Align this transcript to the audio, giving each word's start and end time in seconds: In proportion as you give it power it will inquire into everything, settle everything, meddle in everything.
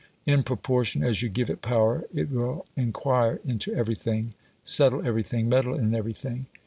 In 0.25 0.41
proportion 0.41 1.03
as 1.03 1.21
you 1.21 1.29
give 1.29 1.47
it 1.51 1.61
power 1.61 2.05
it 2.11 2.31
will 2.31 2.65
inquire 2.75 3.39
into 3.45 3.71
everything, 3.75 4.33
settle 4.65 5.05
everything, 5.05 5.47
meddle 5.47 5.75
in 5.75 5.93
everything. 5.93 6.47